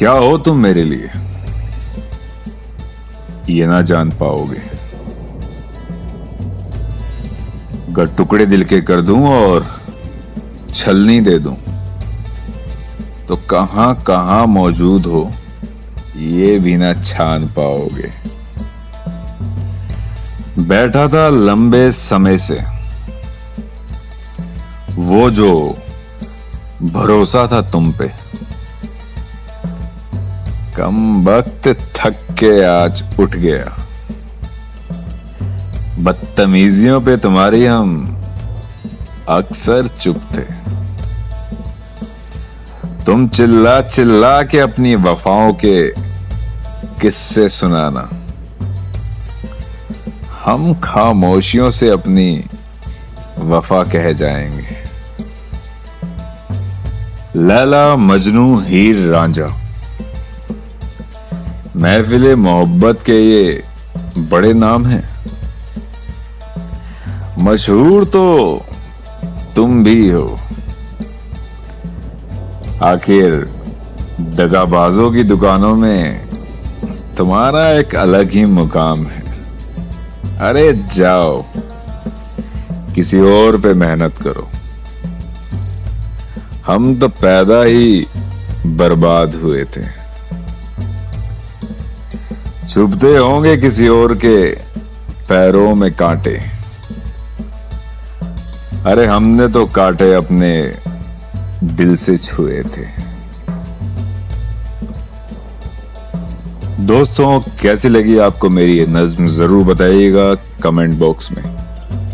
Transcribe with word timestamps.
क्या 0.00 0.12
हो 0.12 0.36
तुम 0.38 0.56
मेरे 0.56 0.82
लिए? 0.84 1.08
ये 3.48 3.66
ना 3.66 3.80
जान 3.82 4.10
पाओगे। 4.10 4.60
अगर 7.88 8.06
टुकड़े 8.16 8.46
दिल 8.46 8.64
के 8.64 8.80
कर 8.80 9.00
दूँ 9.00 9.20
और 9.28 9.66
छलनी 10.74 11.20
दे 11.20 11.38
दूँ 11.38 11.54
तो 13.28 13.36
कहाँ 13.50 13.94
कहाँ 14.06 14.46
मौजूद 14.46 15.06
हो, 15.06 15.22
ये 16.16 16.58
भी 16.58 16.76
ना 16.76 16.92
छान 17.02 17.46
पाओगे। 17.58 18.10
बैठा 20.64 21.06
था 21.08 21.28
लंबे 21.28 21.90
समय 21.92 22.38
से। 22.38 22.58
वो 25.02 25.30
जो 25.30 25.52
भरोसा 26.82 27.46
था 27.52 27.60
तुम 27.70 27.92
पे 27.92 28.10
कम 30.80 31.28
वक्त 31.28 31.68
थक 31.68 32.14
के 32.30 32.64
आज 32.64 33.04
उठ 33.20 33.30
गया। 33.30 33.86
बदतमीजियों 35.98 37.00
पे 37.00 37.16
तुम्हारी 37.16 37.64
हम 37.64 38.18
अक्सर 39.28 39.86
चुप 39.86 40.16
थे। 40.34 40.42
तुम 43.04 43.28
चिल्ला 43.28 43.82
चिल्ला 43.82 44.42
के 44.42 44.58
अपनी 44.58 44.94
वफाओं 44.94 45.52
के 45.52 45.88
किस्से 47.00 47.48
सुनाना। 47.48 48.10
हम 50.44 50.74
खामोशियों 50.74 51.70
से 51.70 51.88
अपनी 51.88 52.44
वफा 53.38 53.82
कह 53.82 54.12
जाएँगे। 54.12 54.76
लैला 57.36 57.96
मजनू 57.96 58.58
हीर 58.60 59.08
रांझा। 59.08 59.69
महफिल 61.76 62.34
मोहब्बत 62.34 63.02
के 63.06 63.12
ये 63.12 63.62
बड़े 64.18 64.52
नाम 64.52 64.86
हैं। 64.86 65.08
मशहूर 67.38 68.04
तो 68.04 68.62
तुम 69.56 69.84
भी 69.84 70.10
हो। 70.10 70.38
आखिर 72.82 73.34
दगाबाजों 74.20 75.12
की 75.12 75.22
दुकानों 75.24 75.76
में 75.76 76.28
तुम्हारा 77.16 77.68
एक 77.70 77.94
अलग 77.94 78.30
ही 78.30 78.44
मुकाम 78.44 79.06
है। 79.06 79.22
अरे 80.38 80.72
जाओ, 80.72 81.44
किसी 82.94 83.20
और 83.20 83.60
पे 83.60 83.74
मेहनत 83.74 84.18
करो। 84.18 84.48
हम 86.66 86.94
तो 87.00 87.08
पैदा 87.08 87.62
ही 87.62 88.06
बर्बाद 88.66 89.34
हुए 89.34 89.64
थे। 89.64 89.99
चुभते 92.70 93.16
होंगे 93.16 93.56
किसी 93.56 93.88
और 93.88 94.14
के 94.14 94.50
पैरों 95.28 95.74
में 95.74 95.90
कांटे। 95.94 96.34
अरे 98.86 99.06
हमने 99.06 99.48
तो 99.48 99.64
कांटे 99.66 100.12
अपने 100.14 100.50
दिल 101.76 101.96
से 101.96 102.16
छुए 102.16 102.62
थे। 102.62 102.84
दोस्तों, 106.86 107.40
कैसी 107.62 107.88
लगी 107.88 108.18
आपको 108.18 108.48
मेरी 108.48 108.78
ये 108.78 108.86
नज्म? 108.86 109.26
ज़रूर 109.28 109.64
बताइएगा 109.64 110.34
कमेंट 110.62 110.94
बॉक्स 110.94 111.30
में। 111.32 111.59